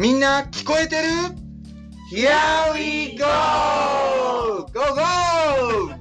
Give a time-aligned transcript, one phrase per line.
[0.00, 1.08] みんな聞こえてる
[2.10, 3.26] ?Here we go!
[4.72, 5.90] Go go!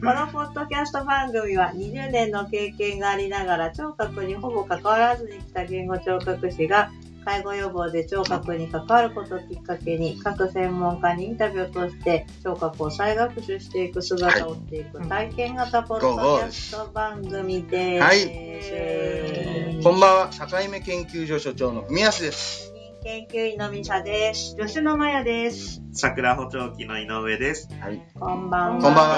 [0.00, 6.90] このポッドキャスト番組は20年の経験がありながら聴覚にほぼ関わらずに来た言語聴覚士が
[7.24, 18.02] 介護予防で聴覚に関わることをきっかけに各専門家にインタビューを通して聴覚を再学習していく姿を追っていく体験型ポッドキャスト番組です。
[18.02, 22.72] はいこんばんは、境目研究所所長の文康です。
[23.02, 24.54] 研究員のミサです。
[24.56, 25.82] 吉野真也です。
[25.92, 27.68] 桜補聴器の井上です。
[27.80, 28.00] はい。
[28.14, 28.80] こんばんは。
[28.80, 29.16] こんばんは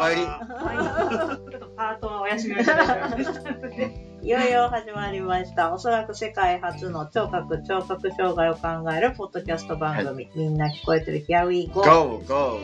[0.00, 1.50] はい。
[1.50, 4.11] ちょっとパートはお休みをました。
[4.22, 5.74] いよいよ始まりました。
[5.74, 10.30] おそらく世界初の聴覚、聴覚障害を考えるポッドキャスト番組。
[10.36, 11.82] みんな聞こえてる？Here we go!
[11.82, 12.60] Go, go!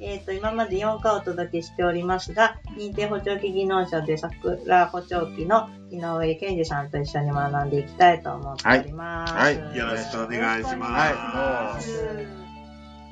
[0.00, 9.32] えっ、と、今まで4回お届けしておりますが、認定補聴器技能者で桜補聴器の井上健二さんと一緒に学んでいきたいと思っております。
[9.32, 11.90] はいはいよろしくお願いします。
[12.04, 12.47] はいも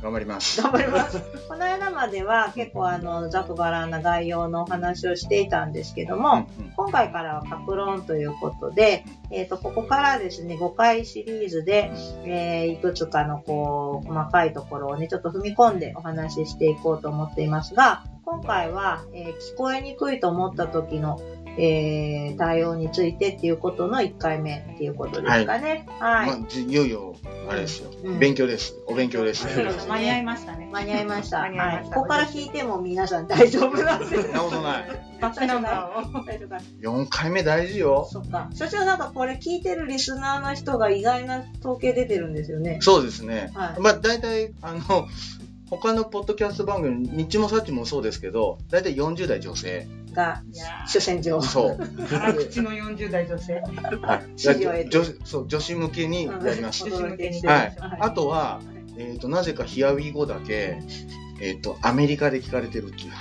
[0.03, 0.61] 頑張ります。
[0.63, 1.21] 頑張ります。
[1.49, 11.91] この間までは結構あの、ざくばらんな概要のお話をしていたんですけども、うん今回からは格論ということで、えっ、と、ここからですね、5回シリーズで、
[12.25, 21.19] えーいくつかのこう、細かいところをね、ちょっと踏み込んでお話ししていこうと思っていますが、今回は、えー聞こえにくいと思った時の、
[21.59, 25.87] えー対応についてっていうことの1回目っていうことですかね。
[26.01, 26.27] はい。
[26.27, 27.17] まあ、じいよいよ、
[27.49, 28.75] あれですよ、うん勉強です。
[28.87, 29.43] お勉強です。
[29.53, 30.69] そうですね間に合いましたね。
[30.73, 31.43] 間に合いました。
[31.43, 31.95] 間に合いましたはい。
[31.95, 34.85] ここから聞いても皆さん大丈夫なんですなことない。
[35.21, 36.25] バックナンバーを。
[36.25, 36.61] 最初から。
[36.83, 38.07] 4回目大事よ。
[38.11, 38.51] そっか。
[38.55, 42.79] 所長なんかこれ聞いてるリスナーの人が意外な統計出てるんですよね。
[42.83, 43.51] そうですね。
[43.55, 45.09] はいまあ、大体、あの、
[45.69, 49.87] 他のポッドキャスト番組、日もさっちもそうですけど、大体40代女性。
[50.17, 50.43] が
[50.89, 51.43] 主戦場。
[51.43, 52.07] そう。
[52.09, 53.61] 辛口の40代女性。
[54.03, 54.89] はい。
[54.89, 56.85] 女そう女子向けにやります。
[56.85, 57.77] お届けしてはい。
[58.01, 58.61] あとは、
[58.99, 60.79] えっ、と、なぜかヒアウィー語だけ、
[61.39, 63.13] えっ、と、アメリカで聞かれてるっていう。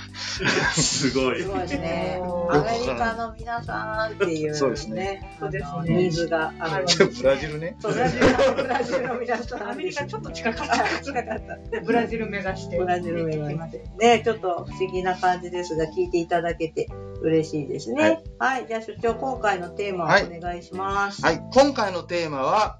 [0.72, 1.48] すごいす。
[1.48, 2.18] ごいですね。
[2.22, 5.36] おアメリカの皆さんっていう、そうですね。
[5.38, 6.86] そうですねニーズがある。
[7.14, 7.76] ブラジルね。
[7.78, 9.70] そうブラジルの、ブラジルの皆さん。
[9.70, 11.56] アメリカちょっと近かっあ近かった。
[11.56, 11.80] た。
[11.84, 12.78] ブラジル目指して。
[12.78, 13.84] ブラジル目指して。
[13.98, 16.88] ね、ちょっと不思議な感じですが、聞いていただけて
[17.20, 18.22] 嬉しいですね。
[18.38, 18.66] はい。
[18.66, 21.22] じゃあ、所長、今回のテーマをお願いします。
[21.22, 21.42] はい。
[21.52, 22.78] 今回のテーマは、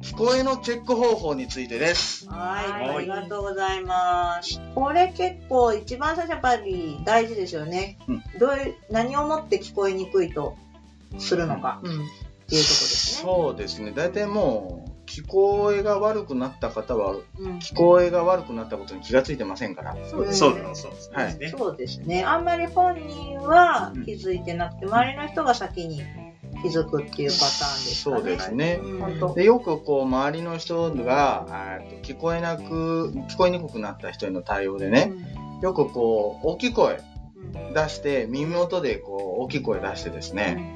[0.00, 2.28] 聞こえのチェック方法についてです。
[2.28, 4.60] はい、はいありがとうございます。
[4.72, 7.98] これ結構一番最初やっぱり大事ですよね。
[8.06, 10.56] うんどういう、何をもって聞こえにくいと
[11.18, 12.14] するのか、っていうところ
[12.54, 13.22] ですね。
[13.24, 13.90] そうですね。
[13.90, 19.96] 大体もう、聞こえが悪くなった方は、うん聞こえが悪くなったことに気がついてませんから。
[20.08, 21.58] そうですそうですそうはいですね。
[21.58, 22.22] そうですね。
[22.24, 26.04] あんまり本人は気づいてなくて、周りの人が先に
[26.62, 28.16] 気づくっていうパターンですかね。
[28.16, 28.80] そうですね。
[29.34, 35.12] でよくこう周りの人が聞こえなく聞こえにくくなった人への対応でね、
[35.62, 37.00] よくこう大きい声
[37.54, 40.74] うん出して耳元でこう大きい声出してですね、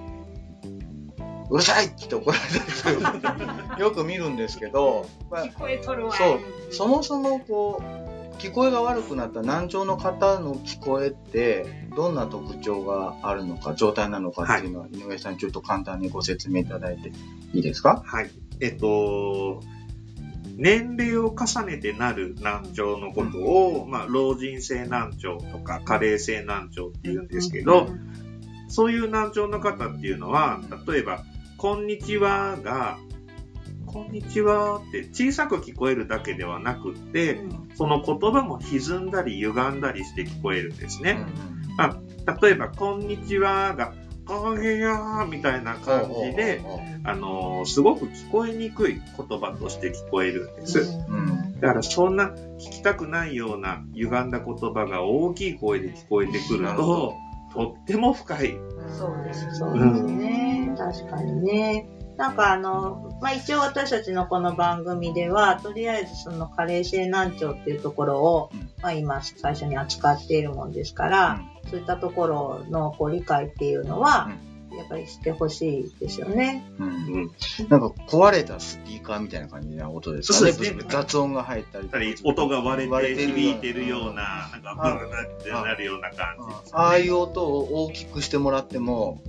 [1.50, 2.42] うるさいって怒られ
[3.20, 6.12] たりよく見るんですけど、まあ聞こえとるわ。
[6.12, 8.01] そうそもそもこう
[8.38, 17.12] 聞こえが悪くなった難聴の方の聞こえってどんな特徴があるのか状態なのかっていうのは、井上さんちょっと簡単にご説明いただいて
[17.54, 18.02] いいですか？
[18.04, 18.30] はい。
[18.60, 19.62] えっと、
[20.56, 27.88] 年齢を重ねてなる難聴のことを、まあ、老人性難聴とか加齢性難聴って言うんですけど、
[28.68, 31.24] そういう難聴の方っていうのは、例えば、
[31.58, 32.98] こんにちはが、
[33.92, 37.40] こんにちはって小さく聞こえるだけではなくって、
[37.74, 41.26] その言葉も歪んだり歪んだりして聞こえるんですね。
[42.42, 43.92] 例えば、こんにちはが、
[44.26, 46.62] こんにちはみたいな感じで、
[47.04, 50.98] あのーすごく聞こえにくい言葉として聞こえるんです。
[51.08, 57.14] うんだからそんな聞きたくないような歪んだ言葉が大きい声で聞こえてくると、
[57.52, 58.56] とっても深い。
[58.98, 60.74] そうですそうですね。
[60.76, 62.01] 確かにね。
[62.16, 68.70] なんかあの、まあ、一応私たちのこの番組では、とりあえずその加齢性難聴っていうところを、うん。
[68.82, 74.30] まあ、今最初に扱っているもんですから、そういったところのこう理解っていうのは、
[74.76, 76.64] やっぱりしてほしいですよね。
[76.78, 76.88] うん。
[76.88, 77.30] うん。
[77.68, 80.52] なんか壊れたスピーカーみたいな感じな音ですかね。
[80.52, 80.84] そうですね。
[80.88, 81.98] 雑音が入ったりとか。
[82.24, 86.54] 音が割れてる響いてるような、なんかブルブルってなるような感じね。
[86.72, 89.20] ああいう音を大きくしてもらっても、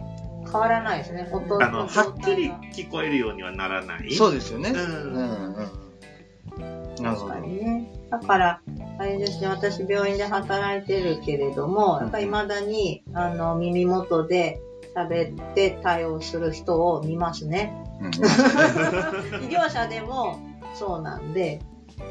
[0.54, 1.28] 変わらないですね。
[1.32, 4.14] 音あの、はっきりの聞こえるようにはならない？
[4.14, 4.70] そうですよね。
[4.70, 7.04] ううんんうん。
[7.04, 7.48] なるほど確か。
[7.48, 7.92] にね。
[8.12, 8.62] だから、
[9.00, 14.62] あれですね、私病院で働いてるけれども、やっぱり未だに、あの、耳元で
[14.96, 17.74] 喋って対応する人を見ますね。
[18.00, 20.38] うん 医療者でも
[20.76, 21.60] そうなんで、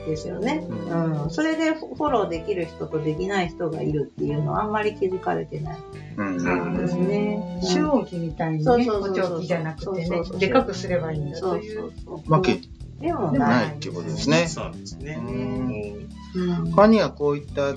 [0.06, 0.64] ですよね。
[0.68, 1.30] ううん。
[1.30, 5.78] それでフォローできる人とできない人がいるっていうのはあんまり気づかれてない
[6.16, 7.60] うんそうですね。
[7.62, 11.70] 周期器みたいにね、そうそうそうそう補聴器じゃなくてねそうそうそう、でかくすればいいんだそうとい。
[11.70, 12.32] そううそう。
[12.32, 12.60] わけ
[13.00, 13.70] でもなないい。
[13.72, 14.46] っていうことですね。
[14.48, 15.20] そうですね。
[15.24, 17.74] ううんんうん他にはこういった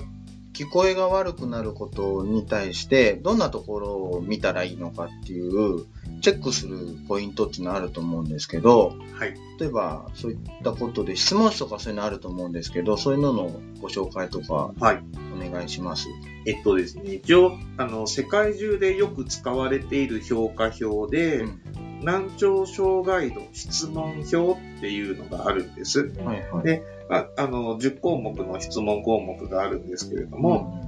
[0.56, 5.84] 聞こえが悪くなることに対して、どんなところを見たらいいのかっていう、
[6.22, 9.34] チェックするポイントっていうのはあると思うんですけど、はい。
[9.60, 15.02] 例えばそういったことで質問紙とかそういうのあると思うんですけど、そういうののご紹介とかはい。
[15.34, 16.08] お願いします。
[16.46, 21.60] えっとですね、一応、あの、世界中でよく使われている評価表で、うん
[22.02, 26.12] 難聴障害度質問表っていうのがあるんです。
[26.24, 26.64] はいはい。
[26.64, 30.80] でああの、10項目の質問項目があるんですけれども、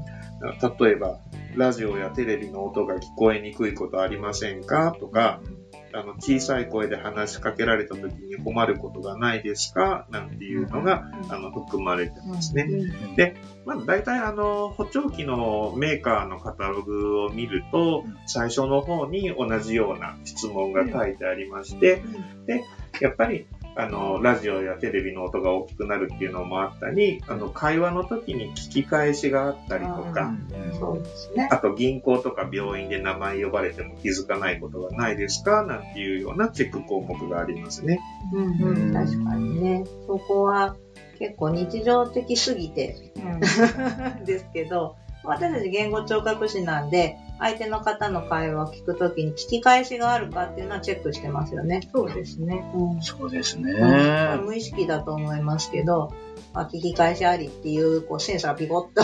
[0.80, 1.18] 例えば、
[1.56, 4.96] ラジオやテレビの音が聞こえにくいことありませんか？
[4.98, 5.40] とか、
[5.92, 10.06] あの、小さい声で話しかけられた時に困ることがないですか？
[10.10, 12.68] なんていうのが、あの、含まれてますね。
[13.16, 22.02] で、まあ、大体あの、補聴器のメーカーのカタログを見るとうん、最初の方に同じような質問が書いてありまして、
[22.46, 22.62] で、
[23.00, 23.46] やっぱり、
[23.78, 30.48] あの、ラジオやテレビの音が大きくなるっていうのもあったり、あの、会話の時に聞き返しがあったりとうか、ん
[30.80, 31.48] そうですね。
[31.52, 38.00] あと銀行とか病院で名前呼ばれても気づかないことがないですかなんていうようなチェック項目がありますね。
[38.32, 39.84] うんうん、確かにね。
[40.08, 40.76] そこは
[41.20, 42.96] 結構日常的すぎて
[44.26, 51.80] ですけど、私たち言語聴覚士なんで、相手の方の会話を聞くときに聞き返しがあるかっていうのはチェックしてますよね。
[51.92, 52.64] そうですね。
[52.74, 53.72] うんそうですね。
[54.42, 56.12] 無意識だと思いますけど、
[56.54, 59.02] あ聞き返しありっていうこうセンサーがピコッと。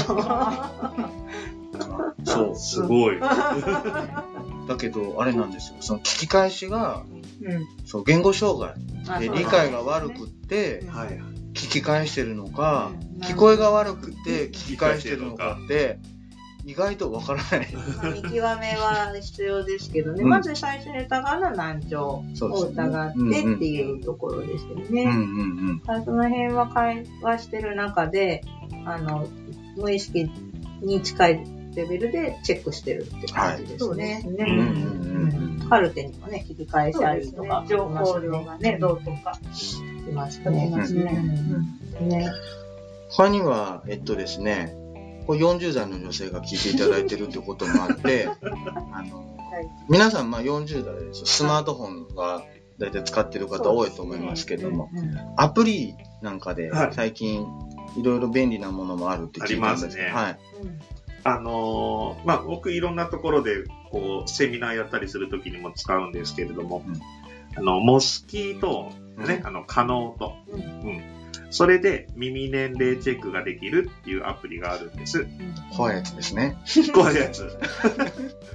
[2.24, 3.20] そう、すごい。
[3.20, 5.76] だけど、あれなんですよ。
[5.80, 7.04] その聞き返しが、
[7.42, 7.66] うん。
[7.84, 11.33] そう言語障害で理解が悪くって、はい。
[11.54, 13.22] 聞き返してるのか、うん。
[13.22, 15.98] 聞こえが悪くて聞き返してるのかって、
[16.66, 17.72] 意外とわからない。
[17.72, 20.28] まあ見極めは必要ですけどね、うん。
[20.28, 25.06] まず最初に疑うのは難聴を疑ってっていうところですよね。
[26.04, 28.42] その辺は会話してる中で、
[28.84, 29.28] あの、
[29.76, 30.30] 無意識
[30.82, 34.24] に近いレベルでチェックしてるって感じですね。
[35.68, 37.42] カルテにもね、聞き返しそうあですね。
[37.42, 37.64] りとか、。
[37.68, 39.38] 情報量がね、どうとか。
[40.10, 40.94] います。
[40.94, 42.32] ね。
[43.10, 44.74] 他には、えっとですね、
[45.26, 48.28] これ40代の女性が聞いていただいてるってこともあって、
[48.92, 49.24] あの、
[49.88, 51.24] 皆さんまあ40代です。
[51.24, 52.42] スマートフォンが
[52.78, 56.88] 大体使ってる方多いと思いますけども、うんアプリなんかではい。
[56.92, 57.46] 最近
[57.96, 60.38] いろいろ便利なものもあるって聞いたんですけど、ありますはい。
[61.26, 67.00] あのーまあ、僕いろんなところで、こう、セミナーやったりするときにも使うんですけれども、うん
[67.56, 71.14] あの、モスキート音、ね、あの、可能と、うんうん。
[71.54, 75.24] それで耳年齢チェックができるっていうアプリがあるんです。
[75.76, 76.56] 怖いやつですね。
[76.92, 77.56] こういうやつ。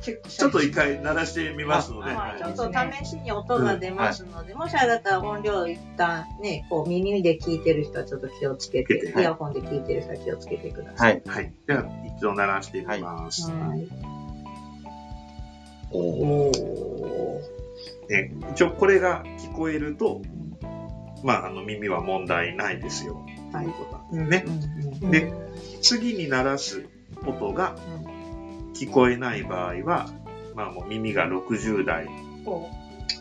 [0.28, 2.12] ちょっと一回鳴らしてみますので。
[2.14, 2.70] はい、ちょっと
[3.02, 11.14] 試しに音が出ますので、もしあれだったら音量一旦ね、こう耳で聞いてる人はちょっと気をつけて、はいイヤホンで聞いてる人は気をつけてください。
[11.14, 11.36] はい。
[11.36, 11.54] はい。
[11.68, 11.86] では、
[12.18, 13.50] 一度鳴らしてみます。
[13.50, 13.88] はい。
[15.92, 16.52] お
[18.52, 20.22] 一応これが聞こえると、
[21.24, 23.16] まあ、あの耳は問題ないですよ。
[23.52, 24.54] はいということなんですね。
[25.02, 25.34] うんで、
[25.82, 26.86] 次に鳴らす
[27.26, 27.76] 音が
[28.74, 30.10] 聞こえない場合は、
[30.56, 32.06] まあもう耳が60代、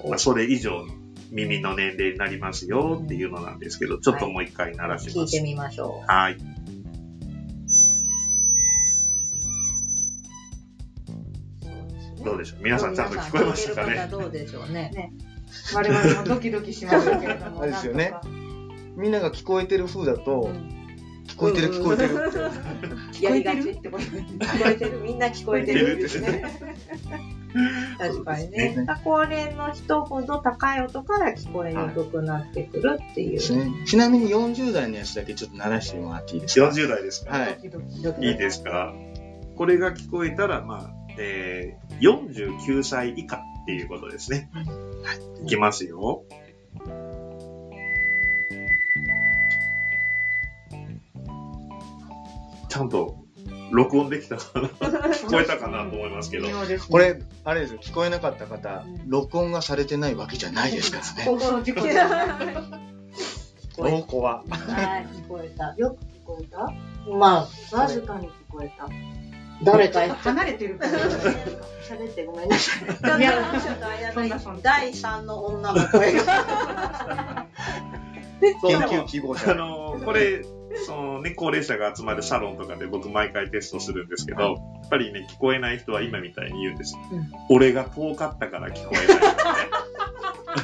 [0.07, 0.95] まあ、それ以上の
[1.31, 5.37] 耳の年齢になりますよっていうのなんですけど、ちょっともう一回鳴らします。
[5.37, 6.39] 聞いてみましょはい。
[12.29, 12.65] どうでしょう？
[12.65, 14.07] 皆さんちゃんと聞こえましたかね？
[14.11, 15.13] どうでしょうね？
[15.75, 17.63] 我々もドキドキしましたけれども。
[17.63, 18.13] あれですよね。
[18.97, 20.51] みんなが聞こえてる風だと、
[21.29, 23.25] 聞こえてる聞こえてるって。
[23.25, 24.99] やりがちってこと聞こえてる？
[25.01, 26.45] みんな聞こえてる ですね。
[27.99, 28.77] 確かにね。
[29.05, 33.33] 高齢の人ほど高い音から聞こえにくくなってくるっていう。
[33.33, 33.71] ですね。
[33.87, 37.59] ちなみに40代のやつだけちょっと鳴らしてもらっていいですか？40代ですか、はい。
[38.21, 38.93] いいですか？
[39.57, 44.51] これが聞こえたら、まあ、えー、49歳以下っていうことですね。
[44.55, 45.45] はい。
[45.45, 46.23] いきますよ。
[52.69, 53.17] ちゃんと
[53.73, 54.69] 録音できたかな？
[55.13, 56.49] 聞こえたかなと思いますけど。
[56.89, 61.25] これ、あれですよ、聞こえなかった方、録音がされてないわけじゃないですからね。
[61.25, 62.29] 心事故じゃない。
[63.77, 64.45] 聞こは。
[64.49, 64.57] た。
[64.57, 65.75] はい聞こえた。
[65.77, 66.73] よく聞こえた
[67.13, 68.89] まあ、わずかに聞こえた。
[69.63, 70.93] 誰か離れてるから。
[71.89, 73.21] 喋ってごめんなさい。
[73.21, 77.47] いやちょっと間そんなそんな第三の女の声が。
[78.41, 79.55] 研究希望あ者。
[79.55, 80.45] の、これ、
[80.87, 84.55] そのね、高齢者が集まるサロンとかで僕毎回テストするんですけど、やっ
[84.91, 86.97] ぱりね、聞こえない人は今みたいに言うんです。
[87.13, 89.15] うん俺が遠かったから聞こえないね。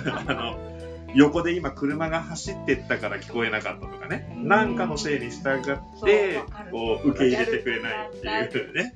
[0.29, 0.74] あの、
[1.15, 4.37] 横で今車が走ってったから聞こえなかったとかね。
[4.37, 6.41] なんかのせいに従って
[6.71, 8.09] こう、受け入れてくれない
[8.47, 8.95] っていうね。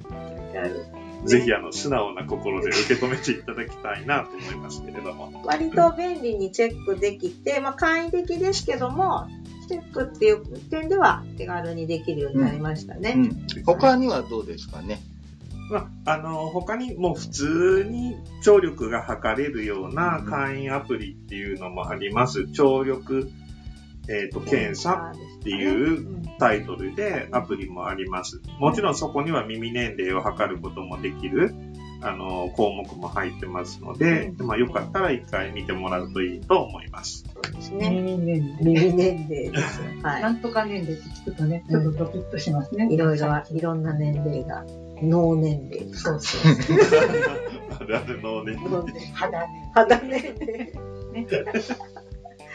[1.24, 5.42] ぜひあの、素直な心で受け止めていただきたいなと思いますけれども。
[5.44, 9.26] 割と便利にチェックできて、まあ簡易的ですけども、
[9.68, 13.14] チェックっていう点では手軽にできるようになりましたね。
[13.16, 13.46] うん。
[13.64, 15.00] 他にはどうですかね？
[15.70, 22.48] まあ、あの、他にも普通に聴力が測れるような簡易アプリっていうのもあります。
[22.48, 23.30] 聴力、
[24.08, 28.40] えっ、と、検査っていうタイトルでアプリもあります。
[28.58, 31.54] もちろんそこには耳年齢を測ることもできる、
[32.00, 37.24] あの、項目も入ってますので、まあ、よかったら一回見てもらうといいと思います。
[37.34, 37.90] そうですね。
[37.90, 38.64] 耳年齢。
[38.64, 39.80] 耳年齢です。
[40.02, 42.88] はなんとか年齢って聞くとね、ちょっとドキッとしますね。
[42.90, 42.94] い。
[42.94, 44.64] いろいろ、いろんな年齢が。
[45.02, 45.94] 脳年齢。
[45.94, 46.52] そうそう。
[47.80, 48.56] あるあるのね。
[48.64, 50.72] 脳年齢肌年肌年齢。
[51.14, 51.28] うん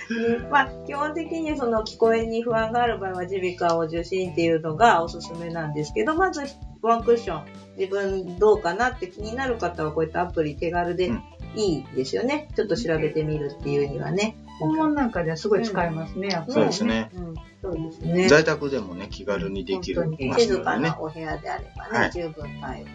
[0.51, 6.43] まあ、基本的にその聞こえに不安がある場合は耳鼻科を受診っていうのがおすすめなんですけど、まず
[6.81, 7.45] ワンクッション、
[7.77, 11.23] 自分どうかなって気になる方はこういったアプリ手軽でうん
[11.55, 12.49] いいですよね。
[12.55, 14.35] ちょっと調べてみるっていうにはね。
[14.59, 17.09] 訪問なんかではすごい使えますね、やっぱりそうですね。
[17.13, 18.27] うん、そうですね。
[18.27, 20.97] 在宅でもね、気軽にできる静かな。
[20.99, 22.93] お部屋であればね、はい十分対応でき